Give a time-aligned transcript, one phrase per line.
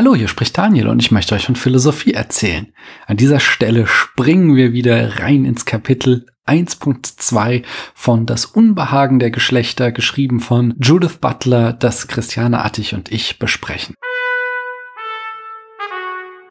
[0.00, 2.72] Hallo, hier spricht Daniel und ich möchte euch von Philosophie erzählen.
[3.06, 9.92] An dieser Stelle springen wir wieder rein ins Kapitel 1.2 von Das Unbehagen der Geschlechter,
[9.92, 13.94] geschrieben von Judith Butler, das Christiane Attig und ich besprechen.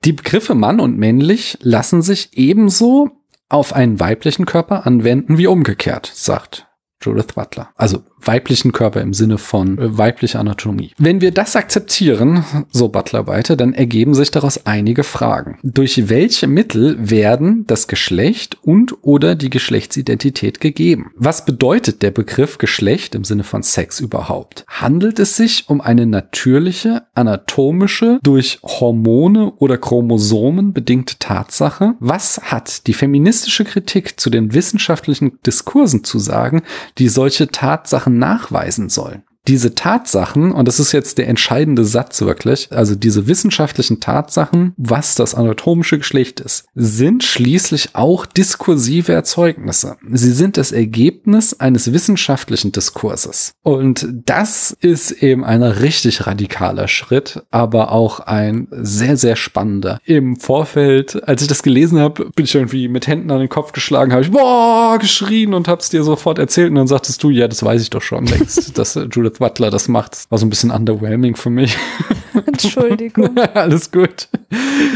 [0.05, 3.09] Die Begriffe Mann und männlich lassen sich ebenso
[3.49, 6.68] auf einen weiblichen Körper anwenden wie umgekehrt, sagt
[7.01, 7.69] Judith Butler.
[7.75, 10.91] Also weiblichen Körper im Sinne von äh, weiblicher Anatomie.
[10.97, 15.57] Wenn wir das akzeptieren, so Butler weiter, dann ergeben sich daraus einige Fragen.
[15.63, 21.11] Durch welche Mittel werden das Geschlecht und oder die Geschlechtsidentität gegeben?
[21.15, 24.65] Was bedeutet der Begriff Geschlecht im Sinne von Sex überhaupt?
[24.67, 31.95] Handelt es sich um eine natürliche, anatomische, durch Hormone oder Chromosomen bedingte Tatsache?
[31.99, 36.63] Was hat die feministische Kritik zu den wissenschaftlichen Diskursen zu sagen,
[36.97, 39.23] die solche Tatsachen nachweisen sollen.
[39.47, 45.15] Diese Tatsachen, und das ist jetzt der entscheidende Satz wirklich, also diese wissenschaftlichen Tatsachen, was
[45.15, 49.97] das anatomische Geschlecht ist, sind schließlich auch diskursive Erzeugnisse.
[50.11, 53.53] Sie sind das Ergebnis eines wissenschaftlichen Diskurses.
[53.63, 59.99] Und das ist eben ein richtig radikaler Schritt, aber auch ein sehr, sehr spannender.
[60.05, 63.71] Im Vorfeld, als ich das gelesen habe, bin ich irgendwie mit Händen an den Kopf
[63.71, 67.47] geschlagen, habe ich boah geschrien und hab's dir sofort erzählt und dann sagtest du, ja,
[67.47, 68.99] das weiß ich doch schon längst, dass
[69.29, 70.29] Judith Butler das macht.
[70.29, 71.77] War so ein bisschen underwhelming für mich.
[72.45, 73.37] Entschuldigung.
[73.53, 74.27] Alles gut.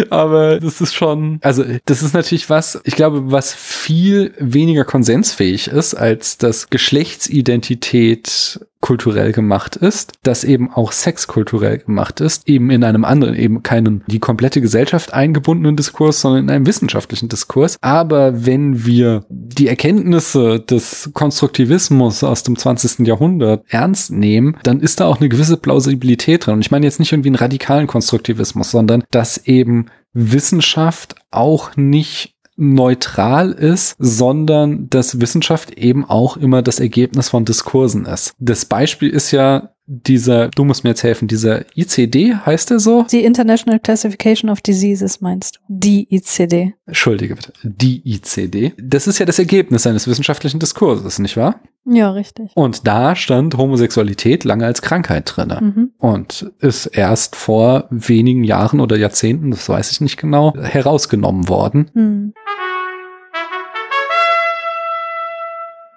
[0.10, 5.68] Aber das ist schon, also das ist natürlich was, ich glaube, was viel weniger konsensfähig
[5.68, 12.70] ist, als das Geschlechtsidentität kulturell gemacht ist, dass eben auch Sex kulturell gemacht ist, eben
[12.70, 17.78] in einem anderen, eben keinen die komplette Gesellschaft eingebundenen Diskurs, sondern in einem wissenschaftlichen Diskurs.
[17.80, 23.08] Aber wenn wir die Erkenntnisse des Konstruktivismus aus dem 20.
[23.08, 26.56] Jahrhundert ernst nehmen, dann ist da auch eine gewisse Plausibilität drin.
[26.56, 32.33] Und ich meine jetzt nicht irgendwie einen radikalen Konstruktivismus, sondern dass eben Wissenschaft auch nicht
[32.56, 38.34] neutral ist, sondern dass Wissenschaft eben auch immer das Ergebnis von Diskursen ist.
[38.40, 43.06] Das Beispiel ist ja dieser, du musst mir jetzt helfen, dieser ICD heißt er so?
[43.12, 45.60] Die International Classification of Diseases meinst du?
[45.68, 46.74] Die ICD.
[46.86, 47.52] Entschuldige bitte.
[47.64, 48.74] Die ICD.
[48.78, 51.60] Das ist ja das Ergebnis eines wissenschaftlichen Diskurses, nicht wahr?
[51.86, 52.52] Ja, richtig.
[52.56, 55.92] Und da stand Homosexualität lange als Krankheit drinne mhm.
[55.98, 61.92] und ist erst vor wenigen Jahren oder Jahrzehnten, das weiß ich nicht genau, herausgenommen worden.
[61.94, 62.34] Mhm.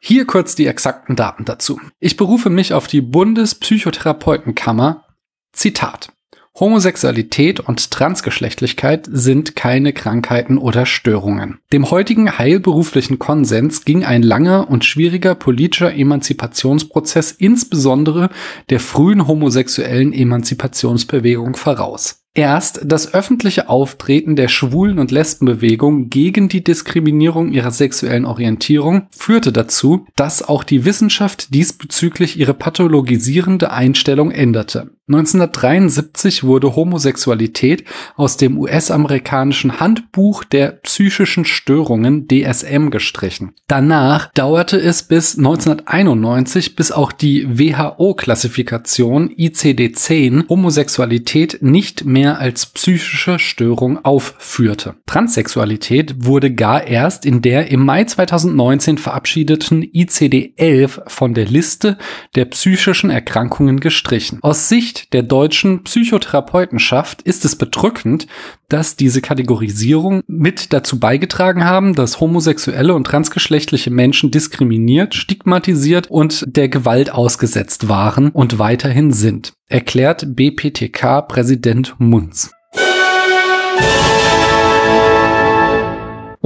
[0.08, 1.80] Hier kurz die exakten Daten dazu.
[1.98, 5.04] Ich berufe mich auf die Bundespsychotherapeutenkammer.
[5.52, 6.12] Zitat.
[6.54, 11.58] Homosexualität und Transgeschlechtlichkeit sind keine Krankheiten oder Störungen.
[11.72, 18.30] Dem heutigen heilberuflichen Konsens ging ein langer und schwieriger politischer Emanzipationsprozess insbesondere
[18.70, 22.25] der frühen homosexuellen Emanzipationsbewegung voraus.
[22.36, 29.52] Erst das öffentliche Auftreten der Schwulen- und Lesbenbewegung gegen die Diskriminierung ihrer sexuellen Orientierung führte
[29.52, 34.90] dazu, dass auch die Wissenschaft diesbezüglich ihre pathologisierende Einstellung änderte.
[35.08, 37.84] 1973 wurde Homosexualität
[38.16, 43.52] aus dem US-amerikanischen Handbuch der psychischen Störungen DSM gestrichen.
[43.68, 53.38] Danach dauerte es bis 1991, bis auch die WHO-Klassifikation ICD-10 Homosexualität nicht mehr als psychische
[53.38, 54.96] Störung aufführte.
[55.06, 61.96] Transsexualität wurde gar erst in der im Mai 2019 verabschiedeten ICD-11 von der Liste
[62.34, 64.40] der psychischen Erkrankungen gestrichen.
[64.42, 68.26] Aus Sicht Sicht der deutschen Psychotherapeutenschaft ist es bedrückend,
[68.68, 76.44] dass diese Kategorisierung mit dazu beigetragen haben, dass homosexuelle und transgeschlechtliche Menschen diskriminiert, stigmatisiert und
[76.46, 82.55] der Gewalt ausgesetzt waren und weiterhin sind, erklärt BPTK-Präsident Munz.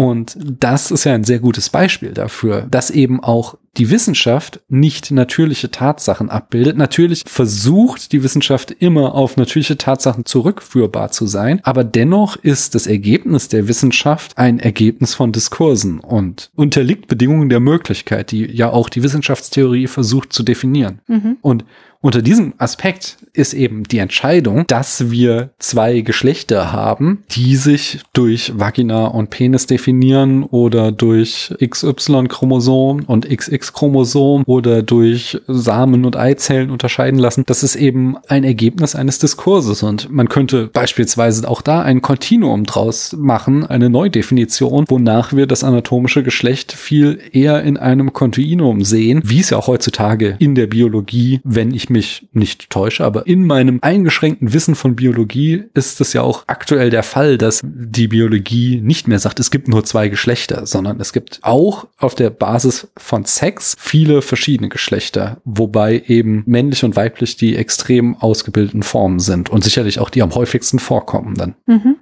[0.00, 5.11] Und das ist ja ein sehr gutes Beispiel dafür, dass eben auch die Wissenschaft nicht
[5.11, 6.78] natürliche Tatsachen abbildet.
[6.78, 12.87] Natürlich versucht die Wissenschaft immer auf natürliche Tatsachen zurückführbar zu sein, aber dennoch ist das
[12.87, 18.88] Ergebnis der Wissenschaft ein Ergebnis von Diskursen und unterliegt Bedingungen der Möglichkeit, die ja auch
[18.88, 21.02] die Wissenschaftstheorie versucht zu definieren.
[21.08, 21.37] Mhm.
[21.43, 21.67] Und
[22.02, 28.52] unter diesem Aspekt ist eben die Entscheidung, dass wir zwei Geschlechter haben, die sich durch
[28.58, 37.19] Vagina und Penis definieren oder durch XY-Chromosom und XX-Chromosom oder durch Samen und Eizellen unterscheiden
[37.19, 37.44] lassen.
[37.47, 42.64] Das ist eben ein Ergebnis eines Diskurses und man könnte beispielsweise auch da ein Kontinuum
[42.64, 49.20] draus machen, eine Neudefinition, wonach wir das anatomische Geschlecht viel eher in einem Kontinuum sehen,
[49.25, 53.26] wie es ja auch heutzutage in der Biologie, wenn ich ich mich nicht täusche, aber
[53.26, 58.08] in meinem eingeschränkten Wissen von Biologie ist es ja auch aktuell der Fall, dass die
[58.08, 62.31] Biologie nicht mehr sagt, es gibt nur zwei Geschlechter, sondern es gibt auch auf der
[62.31, 69.19] Basis von Sex viele verschiedene Geschlechter, wobei eben männlich und weiblich die extrem ausgebildeten Formen
[69.19, 71.54] sind und sicherlich auch die am häufigsten vorkommen.
[71.66, 71.96] Mhm.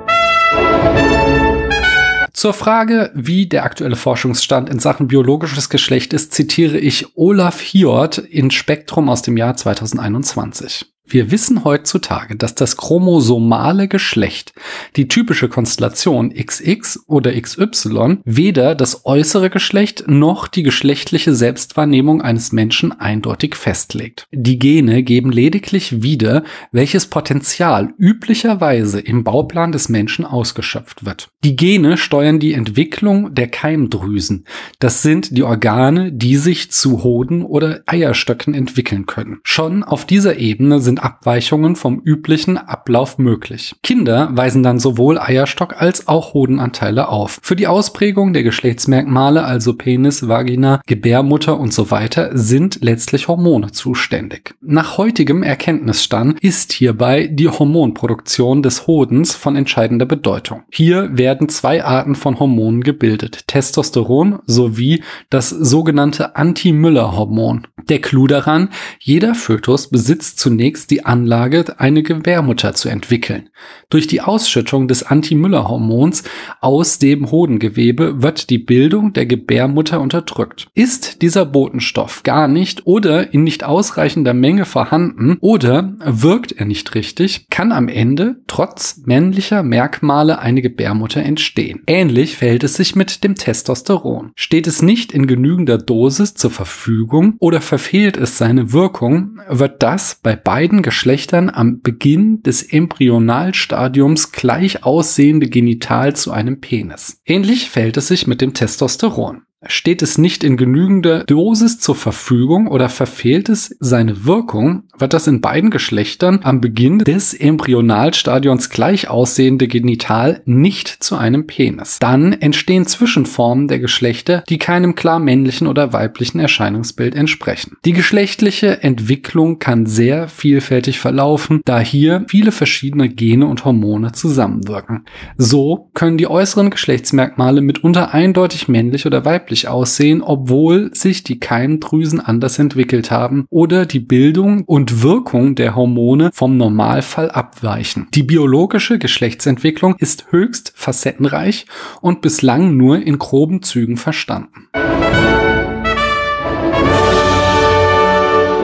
[2.33, 8.19] Zur Frage, wie der aktuelle Forschungsstand in Sachen biologisches Geschlecht ist, zitiere ich Olaf Hiort
[8.19, 10.87] in Spektrum aus dem Jahr 2021.
[11.11, 14.53] Wir wissen heutzutage, dass das chromosomale Geschlecht,
[14.97, 22.53] die typische Konstellation XX oder XY, weder das äußere Geschlecht noch die geschlechtliche Selbstwahrnehmung eines
[22.53, 24.27] Menschen eindeutig festlegt.
[24.33, 31.29] Die Gene geben lediglich wieder, welches Potenzial üblicherweise im Bauplan des Menschen ausgeschöpft wird.
[31.43, 34.45] Die Gene steuern die Entwicklung der Keimdrüsen.
[34.79, 39.41] Das sind die Organe, die sich zu Hoden oder Eierstöcken entwickeln können.
[39.43, 43.75] Schon auf dieser Ebene sind Abweichungen vom üblichen Ablauf möglich.
[43.83, 47.39] Kinder weisen dann sowohl Eierstock als auch Hodenanteile auf.
[47.43, 53.73] Für die Ausprägung der Geschlechtsmerkmale, also Penis, Vagina, Gebärmutter und so weiter, sind letztlich Hormone
[53.73, 54.55] zuständig.
[54.61, 60.62] Nach heutigem Erkenntnisstand ist hierbei die Hormonproduktion des Hodens von entscheidender Bedeutung.
[60.71, 67.67] Hier werden zwei Arten von Hormonen gebildet, Testosteron sowie das sogenannte Anti-Müller-Hormon.
[67.89, 68.69] Der Clou daran,
[68.99, 73.50] jeder Fötus besitzt zunächst die Anlage, eine Gebärmutter zu entwickeln.
[73.90, 76.25] Durch die Ausschüttung des Anti-Müller-Hormons
[76.61, 80.69] aus dem Hodengewebe wird die Bildung der Gebärmutter unterdrückt.
[80.75, 86.94] Ist dieser Botenstoff gar nicht oder in nicht ausreichender Menge vorhanden oder wirkt er nicht
[86.94, 91.82] richtig, kann am Ende trotz männlicher Merkmale eine Gebärmutter entstehen.
[91.87, 94.32] Ähnlich verhält es sich mit dem Testosteron.
[94.35, 100.20] Steht es nicht in genügender Dosis zur Verfügung oder verfehlt es seine Wirkung, wird das
[100.23, 107.21] bei beiden Geschlechtern am Beginn des Embryonalstadiums gleich aussehende Genital zu einem Penis.
[107.25, 109.43] Ähnlich verhält es sich mit dem Testosteron.
[109.67, 115.27] Steht es nicht in genügender Dosis zur Verfügung oder verfehlt es seine Wirkung, wird das
[115.27, 121.99] in beiden Geschlechtern am Beginn des Embryonalstadions gleich aussehende Genital nicht zu einem Penis.
[121.99, 127.77] Dann entstehen Zwischenformen der Geschlechter, die keinem klar männlichen oder weiblichen Erscheinungsbild entsprechen.
[127.85, 135.05] Die geschlechtliche Entwicklung kann sehr vielfältig verlaufen, da hier viele verschiedene Gene und Hormone zusammenwirken.
[135.37, 141.41] So können die äußeren Geschlechtsmerkmale mitunter eindeutig männlich oder weiblich weiblich aussehen, obwohl sich die
[141.41, 148.09] Keimdrüsen anders entwickelt haben oder die Bildung und Wirkung der Hormone vom Normalfall abweichen.
[148.12, 151.65] Die biologische Geschlechtsentwicklung ist höchst facettenreich
[152.03, 154.69] und bislang nur in groben Zügen verstanden.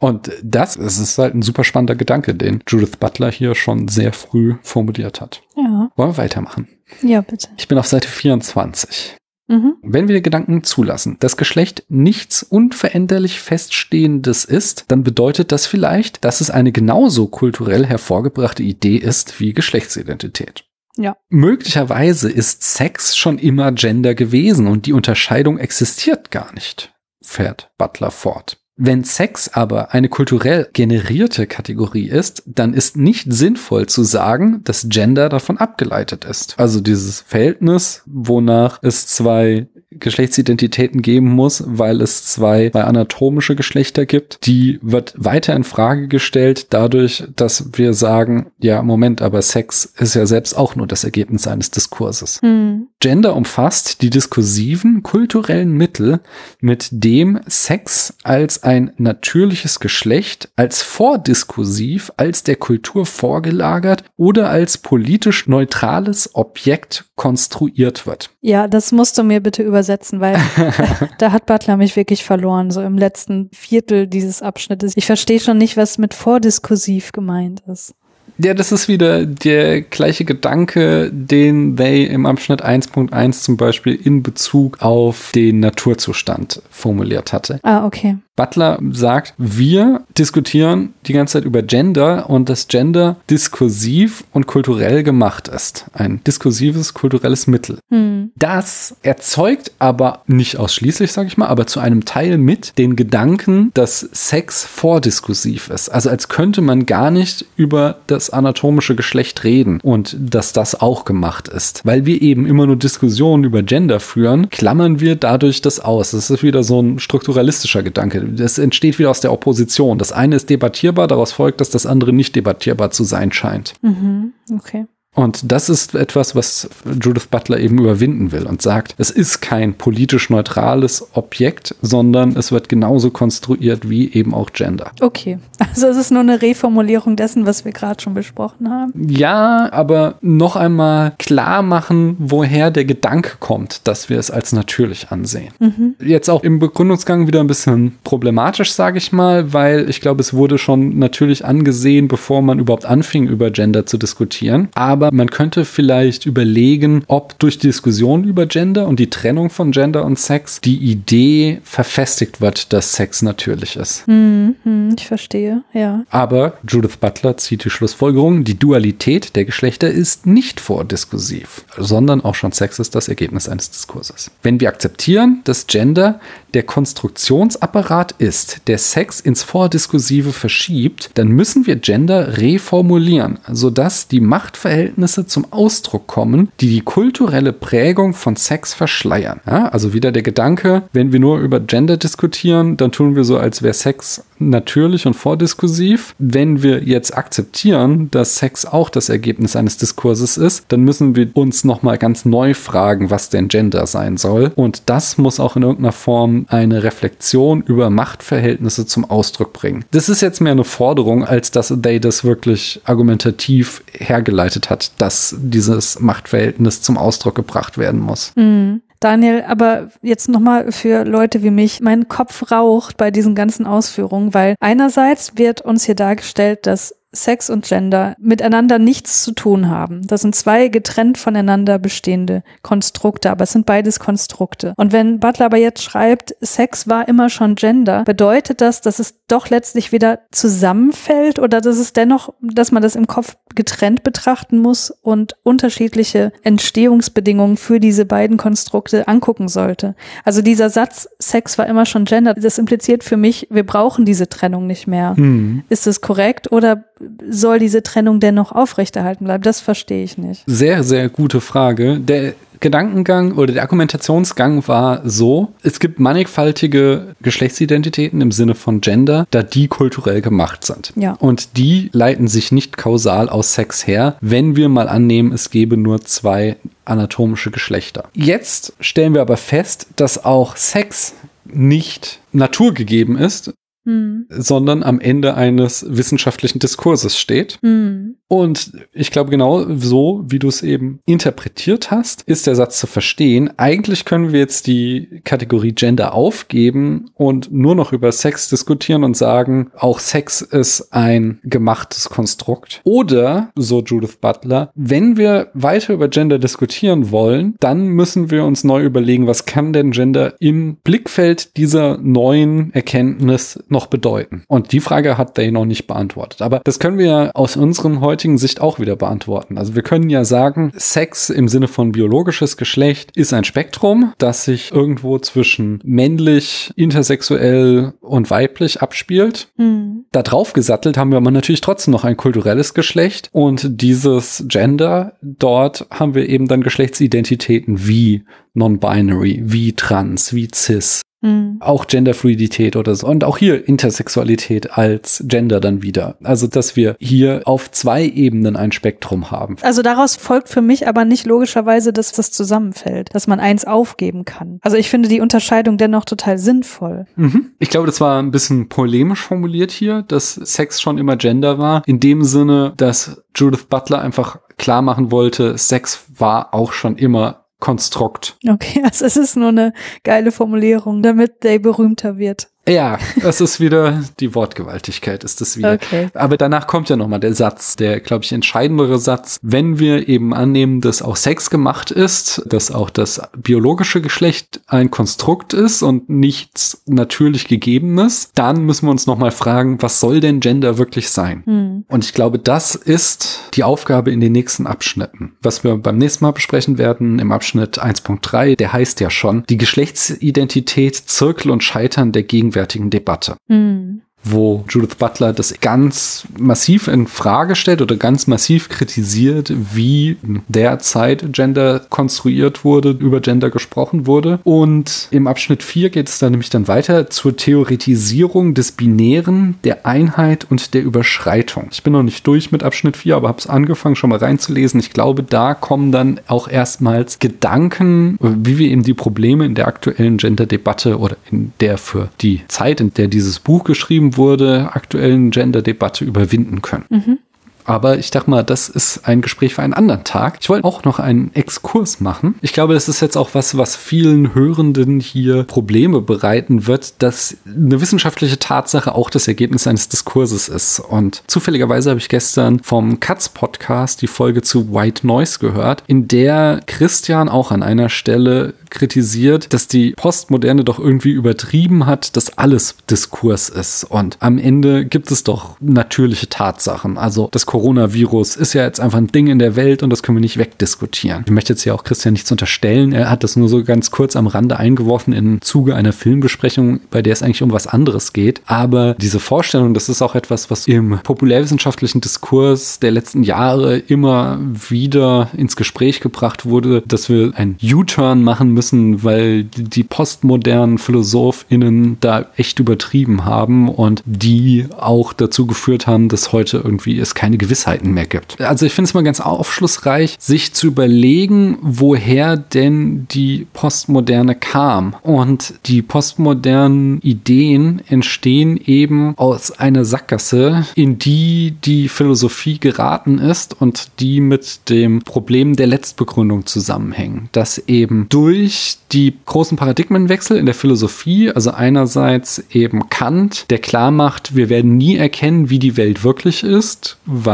[0.02, 4.56] Und das, ist halt ein super spannender Gedanke, den Judith Butler hier schon sehr früh
[4.60, 5.40] formuliert hat.
[5.56, 5.90] Ja.
[5.96, 6.68] Wollen wir weitermachen?
[7.00, 7.48] Ja, bitte.
[7.56, 9.16] Ich bin auf Seite 24.
[9.46, 9.76] Mhm.
[9.82, 16.40] Wenn wir Gedanken zulassen, dass Geschlecht nichts unveränderlich Feststehendes ist, dann bedeutet das vielleicht, dass
[16.40, 20.64] es eine genauso kulturell hervorgebrachte Idee ist wie Geschlechtsidentität.
[20.96, 21.16] Ja.
[21.28, 28.10] Möglicherweise ist Sex schon immer Gender gewesen und die Unterscheidung existiert gar nicht, fährt Butler
[28.10, 28.63] fort.
[28.76, 34.88] Wenn Sex aber eine kulturell generierte Kategorie ist, dann ist nicht sinnvoll zu sagen, dass
[34.88, 36.58] Gender davon abgeleitet ist.
[36.58, 44.06] Also dieses Verhältnis, wonach es zwei Geschlechtsidentitäten geben muss, weil es zwei, zwei anatomische Geschlechter
[44.06, 49.92] gibt, die wird weiter in Frage gestellt dadurch, dass wir sagen, ja, Moment, aber Sex
[49.98, 52.40] ist ja selbst auch nur das Ergebnis eines Diskurses.
[52.42, 52.88] Mhm.
[53.00, 56.20] Gender umfasst die diskursiven kulturellen Mittel,
[56.60, 64.78] mit dem Sex als ein natürliches Geschlecht, als vordiskursiv, als der Kultur vorgelagert oder als
[64.78, 68.30] politisch neutrales Objekt konstruiert wird.
[68.40, 70.36] Ja, das musst du mir bitte übersetzen, weil
[71.18, 74.92] da hat Butler mich wirklich verloren, so im letzten Viertel dieses Abschnittes.
[74.96, 77.94] Ich verstehe schon nicht, was mit vordiskursiv gemeint ist.
[78.38, 84.24] Ja, das ist wieder der gleiche Gedanke, den They im Abschnitt 1.1 zum Beispiel in
[84.24, 87.60] Bezug auf den Naturzustand formuliert hatte.
[87.62, 88.16] Ah, okay.
[88.36, 95.04] Butler sagt, wir diskutieren die ganze Zeit über Gender und dass Gender diskursiv und kulturell
[95.04, 95.86] gemacht ist.
[95.92, 97.78] Ein diskursives kulturelles Mittel.
[97.90, 98.32] Hm.
[98.36, 103.70] Das erzeugt aber nicht ausschließlich, sage ich mal, aber zu einem Teil mit den Gedanken,
[103.74, 105.88] dass Sex vordiskursiv ist.
[105.88, 111.04] Also als könnte man gar nicht über das anatomische Geschlecht reden und dass das auch
[111.04, 111.82] gemacht ist.
[111.84, 116.10] Weil wir eben immer nur Diskussionen über Gender führen, klammern wir dadurch das aus.
[116.10, 119.98] Das ist wieder so ein strukturalistischer Gedanke, das entsteht wieder aus der Opposition.
[119.98, 123.74] Das eine ist debattierbar, daraus folgt, dass das andere nicht debattierbar zu sein scheint.
[123.82, 124.32] Mhm.
[124.56, 124.86] Okay.
[125.14, 129.74] Und das ist etwas, was Judith Butler eben überwinden will und sagt, es ist kein
[129.74, 134.90] politisch neutrales Objekt, sondern es wird genauso konstruiert wie eben auch Gender.
[135.00, 135.38] Okay.
[135.58, 138.92] Also es ist nur eine Reformulierung dessen, was wir gerade schon besprochen haben.
[139.08, 145.10] Ja, aber noch einmal klar machen, woher der Gedanke kommt, dass wir es als natürlich
[145.10, 145.52] ansehen.
[145.60, 145.94] Mhm.
[146.04, 150.34] Jetzt auch im Begründungsgang wieder ein bisschen problematisch, sage ich mal, weil ich glaube, es
[150.34, 154.68] wurde schon natürlich angesehen, bevor man überhaupt anfing, über Gender zu diskutieren.
[154.74, 159.72] Aber man könnte vielleicht überlegen, ob durch die Diskussion über Gender und die Trennung von
[159.72, 164.06] Gender und Sex die Idee verfestigt wird, dass Sex natürlich ist.
[164.08, 164.54] Mhm.
[164.96, 166.04] Ich verstehe, ja.
[166.10, 172.34] Aber Judith Butler zieht die Schlussfolgerung, die Dualität der Geschlechter ist nicht vordiskursiv, sondern auch
[172.34, 174.30] schon Sex ist das Ergebnis eines Diskurses.
[174.42, 176.20] Wenn wir akzeptieren, dass Gender
[176.54, 184.20] der Konstruktionsapparat ist, der Sex ins Vordiskursive verschiebt, dann müssen wir Gender reformulieren, sodass die
[184.20, 189.40] Machtverhältnisse zum Ausdruck kommen, die die kulturelle Prägung von Sex verschleiern.
[189.46, 193.38] Ja, also wieder der Gedanke, wenn wir nur über Gender diskutieren, dann tun wir so,
[193.38, 196.14] als wäre Sex natürlich und vordiskursiv.
[196.18, 201.28] Wenn wir jetzt akzeptieren, dass Sex auch das Ergebnis eines Diskurses ist, dann müssen wir
[201.34, 204.52] uns nochmal ganz neu fragen, was denn Gender sein soll.
[204.54, 209.84] Und das muss auch in irgendeiner Form eine Reflexion über Machtverhältnisse zum Ausdruck bringen.
[209.90, 215.34] Das ist jetzt mehr eine Forderung, als dass They das wirklich argumentativ hergeleitet hat, dass
[215.38, 218.32] dieses Machtverhältnis zum Ausdruck gebracht werden muss.
[218.36, 218.80] Mhm.
[219.04, 224.32] Daniel, aber jetzt nochmal für Leute wie mich, mein Kopf raucht bei diesen ganzen Ausführungen,
[224.32, 230.06] weil einerseits wird uns hier dargestellt, dass Sex und Gender miteinander nichts zu tun haben.
[230.06, 234.74] Das sind zwei getrennt voneinander bestehende Konstrukte, aber es sind beides Konstrukte.
[234.76, 239.14] Und wenn Butler aber jetzt schreibt, Sex war immer schon Gender, bedeutet das, dass es
[239.28, 244.58] doch letztlich wieder zusammenfällt oder dass es dennoch, dass man das im Kopf getrennt betrachten
[244.58, 249.94] muss und unterschiedliche Entstehungsbedingungen für diese beiden Konstrukte angucken sollte.
[250.24, 254.28] Also dieser Satz, Sex war immer schon Gender, das impliziert für mich, wir brauchen diese
[254.28, 255.14] Trennung nicht mehr.
[255.16, 255.64] Mhm.
[255.68, 256.84] Ist das korrekt oder
[257.28, 259.42] soll diese Trennung dennoch aufrechterhalten bleiben?
[259.42, 260.42] Das verstehe ich nicht.
[260.46, 261.98] Sehr, sehr gute Frage.
[261.98, 269.26] Der Gedankengang oder der Argumentationsgang war so, es gibt mannigfaltige Geschlechtsidentitäten im Sinne von Gender,
[269.30, 270.92] da die kulturell gemacht sind.
[270.96, 271.12] Ja.
[271.12, 275.76] Und die leiten sich nicht kausal aus Sex her, wenn wir mal annehmen, es gäbe
[275.76, 276.56] nur zwei
[276.86, 278.04] anatomische Geschlechter.
[278.14, 283.52] Jetzt stellen wir aber fest, dass auch Sex nicht naturgegeben ist,
[283.84, 284.26] Hm.
[284.30, 287.58] sondern am Ende eines wissenschaftlichen Diskurses steht.
[287.62, 288.16] Hm.
[288.28, 292.86] Und ich glaube, genau so, wie du es eben interpretiert hast, ist der Satz zu
[292.86, 293.50] verstehen.
[293.58, 299.16] Eigentlich können wir jetzt die Kategorie Gender aufgeben und nur noch über Sex diskutieren und
[299.16, 302.80] sagen, auch Sex ist ein gemachtes Konstrukt.
[302.84, 308.64] Oder, so Judith Butler, wenn wir weiter über Gender diskutieren wollen, dann müssen wir uns
[308.64, 314.44] neu überlegen, was kann denn Gender im Blickfeld dieser neuen Erkenntnis noch bedeuten?
[314.48, 316.42] Und die Frage hat Day noch nicht beantwortet.
[316.42, 319.58] Aber das können wir aus unseren heutigen Sicht auch wieder beantworten.
[319.58, 324.44] Also wir können ja sagen, Sex im Sinne von biologisches Geschlecht ist ein Spektrum, das
[324.44, 329.48] sich irgendwo zwischen männlich, intersexuell und weiblich abspielt.
[329.56, 330.04] Hm.
[330.12, 335.14] Da drauf gesattelt haben wir aber natürlich trotzdem noch ein kulturelles Geschlecht und dieses Gender,
[335.22, 341.56] dort haben wir eben dann Geschlechtsidentitäten wie non-binary, wie trans, wie cis, Hm.
[341.60, 343.06] auch Genderfluidität oder so.
[343.06, 346.16] Und auch hier Intersexualität als Gender dann wieder.
[346.22, 349.56] Also, dass wir hier auf zwei Ebenen ein Spektrum haben.
[349.62, 354.26] Also daraus folgt für mich aber nicht logischerweise, dass das zusammenfällt, dass man eins aufgeben
[354.26, 354.58] kann.
[354.60, 357.06] Also ich finde die Unterscheidung dennoch total sinnvoll.
[357.16, 357.52] Mhm.
[357.58, 361.82] Ich glaube, das war ein bisschen polemisch formuliert hier, dass Sex schon immer Gender war.
[361.86, 367.43] In dem Sinne, dass Judith Butler einfach klar machen wollte, Sex war auch schon immer
[367.64, 368.36] Konstrukt.
[368.46, 372.50] Okay, also es ist nur eine geile Formulierung, damit Day berühmter wird.
[372.68, 375.74] Ja, das ist wieder die Wortgewaltigkeit, ist es wieder.
[375.74, 376.08] Okay.
[376.14, 379.38] Aber danach kommt ja nochmal der Satz, der, glaube ich, entscheidendere Satz.
[379.42, 384.90] Wenn wir eben annehmen, dass auch Sex gemacht ist, dass auch das biologische Geschlecht ein
[384.90, 390.40] Konstrukt ist und nichts natürlich Gegebenes, dann müssen wir uns nochmal fragen, was soll denn
[390.40, 391.42] Gender wirklich sein?
[391.44, 391.84] Hm.
[391.88, 395.36] Und ich glaube, das ist die Aufgabe in den nächsten Abschnitten.
[395.42, 399.58] Was wir beim nächsten Mal besprechen werden im Abschnitt 1.3, der heißt ja schon die
[399.58, 402.22] Geschlechtsidentität, Zirkel und Scheitern der
[402.54, 403.36] gegenwärtigen Debatte.
[403.48, 404.02] Hm.
[404.24, 410.16] Wo Judith Butler das ganz massiv in Frage stellt oder ganz massiv kritisiert, wie
[410.48, 414.40] derzeit Gender konstruiert wurde, über Gender gesprochen wurde.
[414.44, 419.86] Und im Abschnitt 4 geht es dann nämlich dann weiter zur Theoretisierung des Binären, der
[419.86, 421.68] Einheit und der Überschreitung.
[421.70, 424.80] Ich bin noch nicht durch mit Abschnitt 4, aber habe es angefangen schon mal reinzulesen.
[424.80, 429.68] Ich glaube, da kommen dann auch erstmals Gedanken, wie wir eben die Probleme in der
[429.68, 435.30] aktuellen Gender-Debatte oder in der für die Zeit, in der dieses Buch geschrieben wurde, aktuellen
[435.30, 436.84] Gender-Debatte überwinden können.
[436.88, 437.18] Mhm.
[437.64, 440.38] Aber ich dachte mal, das ist ein Gespräch für einen anderen Tag.
[440.40, 442.34] Ich wollte auch noch einen Exkurs machen.
[442.42, 447.36] Ich glaube, das ist jetzt auch was, was vielen Hörenden hier Probleme bereiten wird, dass
[447.46, 450.80] eine wissenschaftliche Tatsache auch das Ergebnis eines Diskurses ist.
[450.80, 456.08] Und zufälligerweise habe ich gestern vom Katz Podcast die Folge zu White Noise gehört, in
[456.08, 462.36] der Christian auch an einer Stelle kritisiert, dass die Postmoderne doch irgendwie übertrieben hat, dass
[462.36, 463.84] alles Diskurs ist.
[463.84, 466.98] Und am Ende gibt es doch natürliche Tatsachen.
[466.98, 470.18] Also das Coronavirus ist ja jetzt einfach ein Ding in der Welt und das können
[470.18, 471.22] wir nicht wegdiskutieren.
[471.24, 472.92] Ich möchte jetzt hier auch Christian nichts unterstellen.
[472.92, 477.00] Er hat das nur so ganz kurz am Rande eingeworfen im Zuge einer Filmbesprechung, bei
[477.00, 478.42] der es eigentlich um was anderes geht.
[478.46, 484.40] Aber diese Vorstellung, das ist auch etwas, was im populärwissenschaftlichen Diskurs der letzten Jahre immer
[484.68, 491.98] wieder ins Gespräch gebracht wurde, dass wir ein U-Turn machen müssen, weil die postmodernen PhilosophInnen
[492.00, 497.38] da echt übertrieben haben und die auch dazu geführt haben, dass heute irgendwie es keine
[497.44, 498.40] Gewissheiten mehr gibt.
[498.40, 504.96] Also ich finde es mal ganz aufschlussreich, sich zu überlegen, woher denn die Postmoderne kam.
[505.02, 513.60] Und die postmodernen Ideen entstehen eben aus einer Sackgasse, in die die Philosophie geraten ist
[513.60, 517.28] und die mit dem Problem der Letztbegründung zusammenhängen.
[517.32, 523.90] Dass eben durch die großen Paradigmenwechsel in der Philosophie, also einerseits eben Kant, der klar
[523.90, 527.33] macht, wir werden nie erkennen, wie die Welt wirklich ist, weil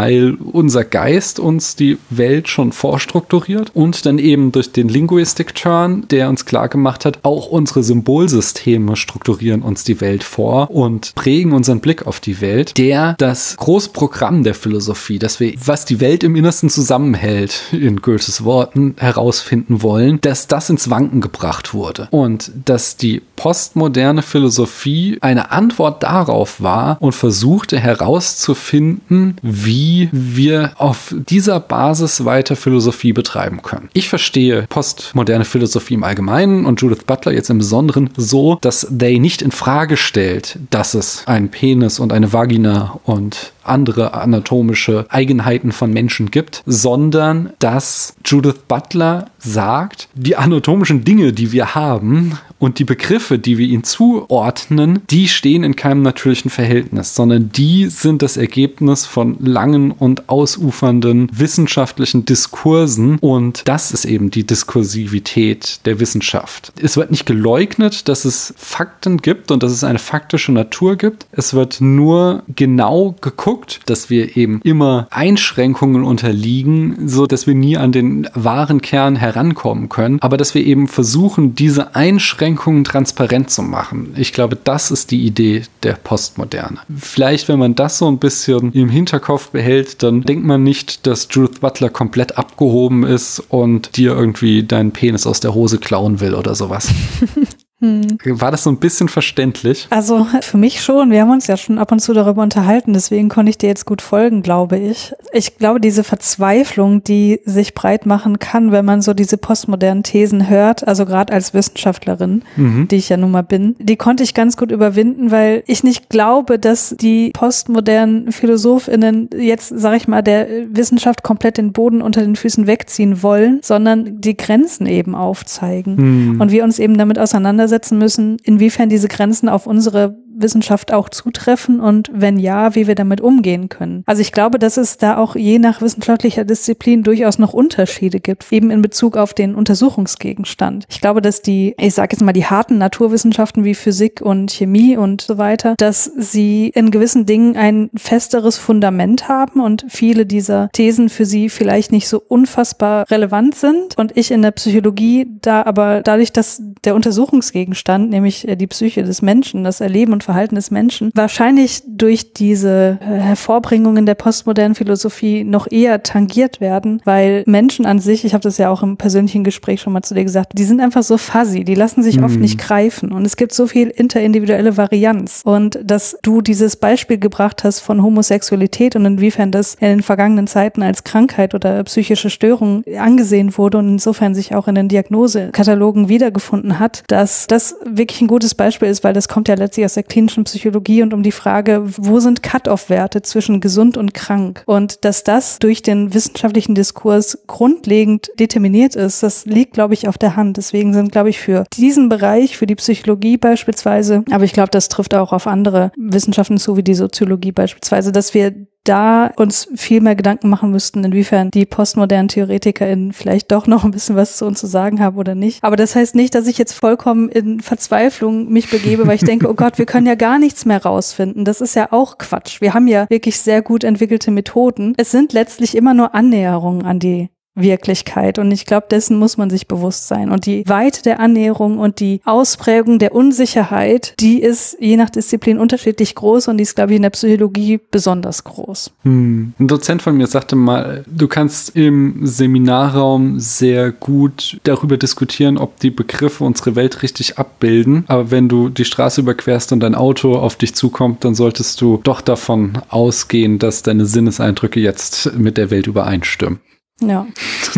[0.52, 6.28] unser Geist uns die Welt schon vorstrukturiert und dann eben durch den Linguistic Turn, der
[6.28, 11.80] uns klar gemacht hat, auch unsere Symbolsysteme strukturieren uns die Welt vor und prägen unseren
[11.80, 16.24] Blick auf die Welt, der das große Programm der Philosophie, dass wir, was die Welt
[16.24, 22.08] im Innersten zusammenhält, in Goethes Worten herausfinden wollen, dass das ins Wanken gebracht wurde.
[22.10, 31.14] Und dass die postmoderne Philosophie eine Antwort darauf war und versuchte herauszufinden, wie wir auf
[31.28, 33.88] dieser Basis weiter Philosophie betreiben können.
[33.92, 39.18] Ich verstehe postmoderne Philosophie im Allgemeinen und Judith Butler jetzt im Besonderen so, dass they
[39.18, 45.72] nicht in Frage stellt, dass es einen Penis und eine Vagina und andere anatomische Eigenheiten
[45.72, 52.78] von Menschen gibt, sondern dass Judith Butler sagt, die anatomischen Dinge, die wir haben und
[52.78, 58.22] die Begriffe, die wir ihnen zuordnen, die stehen in keinem natürlichen Verhältnis, sondern die sind
[58.22, 65.98] das Ergebnis von langen und ausufernden wissenschaftlichen Diskursen und das ist eben die Diskursivität der
[65.98, 66.72] Wissenschaft.
[66.80, 71.26] Es wird nicht geleugnet, dass es Fakten gibt und dass es eine faktische Natur gibt.
[71.32, 77.78] Es wird nur genau geguckt, dass wir eben immer Einschränkungen unterliegen, so dass wir nie
[77.78, 83.62] an den wahren Kern herankommen können, aber dass wir eben versuchen, diese Einschränkungen transparent zu
[83.62, 84.14] machen.
[84.16, 86.78] Ich glaube, das ist die Idee der Postmoderne.
[86.96, 91.28] Vielleicht, wenn man das so ein bisschen im Hinterkopf behält, dann denkt man nicht, dass
[91.30, 96.34] Judith Butler komplett abgehoben ist und dir irgendwie deinen Penis aus der Hose klauen will
[96.34, 96.88] oder sowas.
[97.80, 98.18] Hm.
[98.24, 99.86] War das so ein bisschen verständlich?
[99.90, 101.10] Also für mich schon.
[101.10, 102.92] Wir haben uns ja schon ab und zu darüber unterhalten.
[102.92, 105.14] Deswegen konnte ich dir jetzt gut folgen, glaube ich.
[105.32, 110.50] Ich glaube, diese Verzweiflung, die sich breit machen kann, wenn man so diese postmodernen Thesen
[110.50, 112.86] hört, also gerade als Wissenschaftlerin, mhm.
[112.88, 116.10] die ich ja nun mal bin, die konnte ich ganz gut überwinden, weil ich nicht
[116.10, 122.20] glaube, dass die postmodernen PhilosophInnen jetzt, sag ich mal, der Wissenschaft komplett den Boden unter
[122.20, 126.34] den Füßen wegziehen wollen, sondern die Grenzen eben aufzeigen.
[126.34, 126.40] Mhm.
[126.40, 131.08] Und wir uns eben damit auseinandersetzen, auseinandersetzen müssen, inwiefern diese Grenzen auf unsere Wissenschaft auch
[131.08, 134.02] zutreffen und wenn ja, wie wir damit umgehen können.
[134.06, 138.50] Also ich glaube, dass es da auch je nach wissenschaftlicher Disziplin durchaus noch Unterschiede gibt,
[138.52, 140.86] eben in Bezug auf den Untersuchungsgegenstand.
[140.88, 144.96] Ich glaube, dass die, ich sage jetzt mal, die harten Naturwissenschaften wie Physik und Chemie
[144.96, 150.68] und so weiter, dass sie in gewissen Dingen ein festeres Fundament haben und viele dieser
[150.72, 153.96] Thesen für sie vielleicht nicht so unfassbar relevant sind.
[153.96, 159.22] Und ich in der Psychologie da aber dadurch, dass der Untersuchungsgegenstand, nämlich die Psyche des
[159.22, 165.42] Menschen, das Erleben und Verhalten des Menschen wahrscheinlich durch diese äh, Hervorbringungen der postmodernen Philosophie
[165.42, 169.42] noch eher tangiert werden, weil Menschen an sich, ich habe das ja auch im persönlichen
[169.42, 172.24] Gespräch schon mal zu dir gesagt, die sind einfach so fuzzy, die lassen sich mhm.
[172.24, 177.18] oft nicht greifen und es gibt so viel interindividuelle Varianz und dass du dieses Beispiel
[177.18, 182.30] gebracht hast von Homosexualität und inwiefern das in den vergangenen Zeiten als Krankheit oder psychische
[182.30, 188.20] Störung angesehen wurde und insofern sich auch in den Diagnosekatalogen wiedergefunden hat, dass das wirklich
[188.20, 191.22] ein gutes Beispiel ist, weil das kommt ja letztlich aus der klinischen Psychologie und um
[191.22, 196.74] die Frage, wo sind Cut-off-Werte zwischen gesund und krank und dass das durch den wissenschaftlichen
[196.74, 200.58] Diskurs grundlegend determiniert ist, das liegt, glaube ich, auf der Hand.
[200.58, 204.90] Deswegen sind, glaube ich, für diesen Bereich, für die Psychologie beispielsweise, aber ich glaube, das
[204.90, 210.00] trifft auch auf andere Wissenschaften zu, wie die Soziologie beispielsweise, dass wir da uns viel
[210.00, 214.46] mehr Gedanken machen müssten, inwiefern die postmodernen TheoretikerInnen vielleicht doch noch ein bisschen was zu
[214.46, 215.62] uns zu sagen haben oder nicht.
[215.62, 219.48] Aber das heißt nicht, dass ich jetzt vollkommen in Verzweiflung mich begebe, weil ich denke,
[219.48, 221.44] oh Gott, wir können ja gar nichts mehr rausfinden.
[221.44, 222.60] Das ist ja auch Quatsch.
[222.60, 224.94] Wir haben ja wirklich sehr gut entwickelte Methoden.
[224.96, 228.38] Es sind letztlich immer nur Annäherungen an die Wirklichkeit.
[228.38, 230.30] Und ich glaube, dessen muss man sich bewusst sein.
[230.30, 235.58] Und die Weite der Annäherung und die Ausprägung der Unsicherheit, die ist je nach Disziplin
[235.58, 238.92] unterschiedlich groß und die ist, glaube ich, in der Psychologie besonders groß.
[239.02, 239.52] Hm.
[239.58, 245.78] Ein Dozent von mir sagte mal, du kannst im Seminarraum sehr gut darüber diskutieren, ob
[245.80, 248.04] die Begriffe unsere Welt richtig abbilden.
[248.06, 252.00] Aber wenn du die Straße überquerst und dein Auto auf dich zukommt, dann solltest du
[252.02, 256.60] doch davon ausgehen, dass deine Sinneseindrücke jetzt mit der Welt übereinstimmen.
[257.00, 257.26] Ja.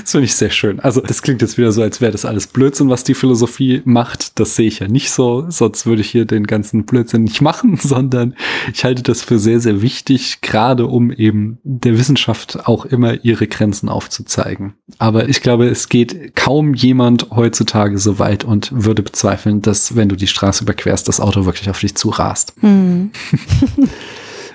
[0.00, 0.80] das finde ich sehr schön.
[0.80, 4.38] Also, das klingt jetzt wieder so, als wäre das alles Blödsinn, was die Philosophie macht.
[4.40, 7.76] Das sehe ich ja nicht so, sonst würde ich hier den ganzen Blödsinn nicht machen,
[7.82, 8.34] sondern
[8.72, 13.46] ich halte das für sehr, sehr wichtig, gerade um eben der Wissenschaft auch immer ihre
[13.46, 14.74] Grenzen aufzuzeigen.
[14.98, 20.08] Aber ich glaube, es geht kaum jemand heutzutage so weit und würde bezweifeln, dass, wenn
[20.08, 22.54] du die Straße überquerst, das Auto wirklich auf dich zurast.
[22.62, 23.10] Mhm.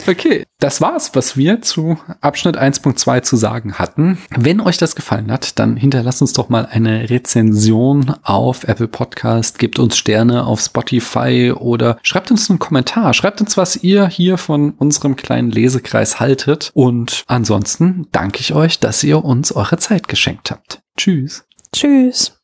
[0.08, 4.18] Okay, das war's, was wir zu Abschnitt 1.2 zu sagen hatten.
[4.30, 9.60] Wenn euch das gefallen hat, dann hinterlasst uns doch mal eine Rezension auf Apple Podcast,
[9.60, 13.14] gebt uns Sterne auf Spotify oder schreibt uns einen Kommentar.
[13.14, 16.72] Schreibt uns, was ihr hier von unserem kleinen Lesekreis haltet.
[16.74, 20.82] Und ansonsten danke ich euch, dass ihr uns eure Zeit geschenkt habt.
[20.96, 21.46] Tschüss.
[21.74, 22.37] Tschüss.